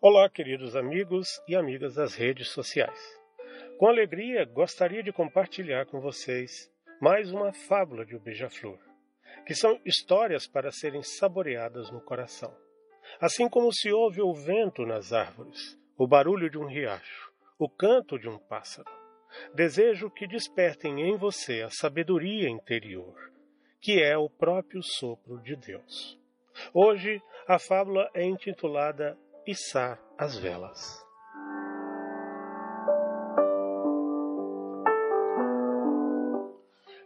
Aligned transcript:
Olá, 0.00 0.30
queridos 0.30 0.76
amigos 0.76 1.26
e 1.48 1.56
amigas 1.56 1.96
das 1.96 2.14
redes 2.14 2.50
sociais. 2.50 3.20
Com 3.78 3.88
alegria, 3.88 4.44
gostaria 4.44 5.02
de 5.02 5.12
compartilhar 5.12 5.86
com 5.86 6.00
vocês 6.00 6.70
mais 7.00 7.32
uma 7.32 7.52
fábula 7.52 8.06
de 8.06 8.14
O 8.14 8.20
Beija-Flor, 8.20 8.78
que 9.44 9.56
são 9.56 9.80
histórias 9.84 10.46
para 10.46 10.70
serem 10.70 11.02
saboreadas 11.02 11.90
no 11.90 12.00
coração. 12.00 12.56
Assim 13.20 13.48
como 13.48 13.72
se 13.72 13.90
ouve 13.90 14.22
o 14.22 14.32
vento 14.32 14.86
nas 14.86 15.12
árvores, 15.12 15.76
o 15.96 16.06
barulho 16.06 16.48
de 16.48 16.56
um 16.56 16.66
riacho, 16.66 17.32
o 17.58 17.68
canto 17.68 18.20
de 18.20 18.28
um 18.28 18.38
pássaro. 18.38 18.88
Desejo 19.52 20.08
que 20.12 20.28
despertem 20.28 21.00
em 21.10 21.16
você 21.16 21.62
a 21.62 21.70
sabedoria 21.70 22.48
interior, 22.48 23.16
que 23.80 24.00
é 24.00 24.16
o 24.16 24.30
próprio 24.30 24.80
sopro 24.80 25.42
de 25.42 25.56
Deus. 25.56 26.16
Hoje 26.72 27.20
a 27.48 27.58
fábula 27.58 28.08
é 28.14 28.24
intitulada 28.24 29.18
içar 29.48 29.98
as 30.18 30.36
velas. 30.36 31.02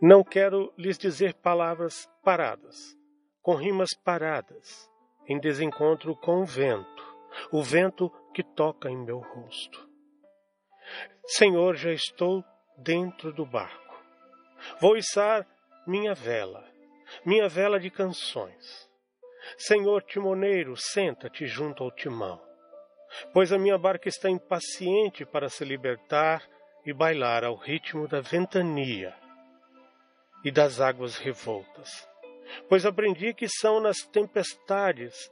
Não 0.00 0.22
quero 0.22 0.72
lhes 0.78 0.96
dizer 0.96 1.34
palavras 1.34 2.08
paradas, 2.22 2.96
com 3.42 3.56
rimas 3.56 3.90
paradas, 4.04 4.88
em 5.26 5.40
desencontro 5.40 6.14
com 6.14 6.40
o 6.40 6.44
vento, 6.44 7.16
o 7.50 7.60
vento 7.60 8.08
que 8.32 8.44
toca 8.44 8.88
em 8.88 8.96
meu 8.96 9.18
rosto. 9.18 9.88
Senhor, 11.26 11.74
já 11.74 11.90
estou 11.90 12.44
dentro 12.76 13.32
do 13.32 13.44
barco. 13.44 14.00
Vou 14.80 14.96
içar 14.96 15.44
minha 15.84 16.14
vela, 16.14 16.64
minha 17.26 17.48
vela 17.48 17.80
de 17.80 17.90
canções. 17.90 18.87
Senhor 19.56 20.02
timoneiro, 20.02 20.76
senta-te 20.76 21.46
junto 21.46 21.82
ao 21.82 21.90
timão, 21.90 22.40
pois 23.32 23.52
a 23.52 23.58
minha 23.58 23.78
barca 23.78 24.08
está 24.08 24.28
impaciente 24.28 25.24
para 25.24 25.48
se 25.48 25.64
libertar 25.64 26.42
e 26.84 26.92
bailar 26.92 27.44
ao 27.44 27.54
ritmo 27.54 28.06
da 28.06 28.20
ventania 28.20 29.14
e 30.44 30.50
das 30.50 30.80
águas 30.80 31.16
revoltas, 31.16 32.08
pois 32.68 32.86
aprendi 32.86 33.34
que 33.34 33.48
são 33.48 33.80
nas 33.80 33.98
tempestades 33.98 35.30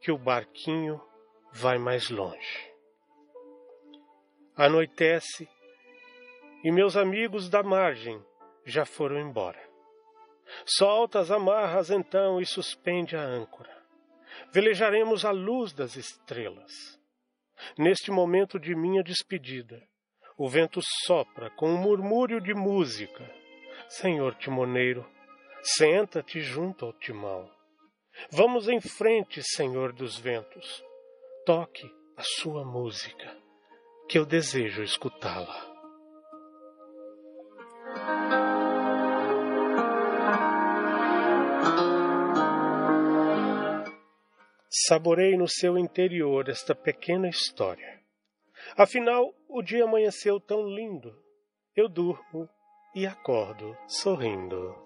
que 0.00 0.10
o 0.10 0.18
barquinho 0.18 1.00
vai 1.52 1.78
mais 1.78 2.10
longe. 2.10 2.70
Anoitece 4.56 5.48
e 6.62 6.70
meus 6.70 6.96
amigos 6.96 7.48
da 7.48 7.62
margem 7.62 8.22
já 8.64 8.84
foram 8.84 9.18
embora. 9.18 9.69
Solta 10.64 11.20
as 11.20 11.30
amarras 11.30 11.90
então 11.90 12.40
e 12.40 12.46
suspende 12.46 13.16
a 13.16 13.22
âncora. 13.22 13.70
Velejaremos 14.52 15.24
à 15.24 15.30
luz 15.30 15.72
das 15.72 15.96
estrelas. 15.96 16.98
Neste 17.76 18.10
momento 18.10 18.58
de 18.58 18.74
minha 18.74 19.02
despedida, 19.02 19.82
o 20.36 20.48
vento 20.48 20.80
sopra 21.04 21.50
com 21.50 21.68
um 21.68 21.76
murmúrio 21.76 22.40
de 22.40 22.54
música. 22.54 23.30
Senhor 23.88 24.34
timoneiro, 24.36 25.06
senta-te 25.62 26.40
junto 26.40 26.86
ao 26.86 26.92
timão. 26.94 27.50
Vamos 28.30 28.68
em 28.68 28.80
frente, 28.80 29.42
Senhor 29.42 29.92
dos 29.92 30.18
ventos. 30.18 30.82
Toque 31.44 31.90
a 32.16 32.22
sua 32.22 32.64
música, 32.64 33.36
que 34.08 34.18
eu 34.18 34.24
desejo 34.24 34.82
escutá-la. 34.82 35.69
Saborei 44.72 45.36
no 45.36 45.48
seu 45.48 45.76
interior 45.76 46.48
esta 46.48 46.76
pequena 46.76 47.28
história. 47.28 48.00
Afinal, 48.76 49.34
o 49.48 49.62
dia 49.62 49.82
amanheceu 49.82 50.38
tão 50.38 50.62
lindo. 50.62 51.12
Eu 51.74 51.88
durmo 51.88 52.48
e 52.94 53.04
acordo 53.04 53.76
sorrindo. 53.88 54.76